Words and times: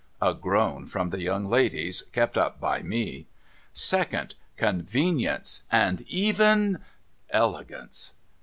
A 0.19 0.33
groan 0.33 0.87
from 0.87 1.11
the 1.11 1.21
young 1.21 1.45
ladies, 1.45 2.01
kep' 2.11 2.35
up 2.35 2.59
by 2.59 2.81
me.' 2.81 3.27
Second: 3.91 4.33
convenience, 4.57 5.61
and 5.71 6.01
even 6.07 6.79
elegance.' 7.29 8.13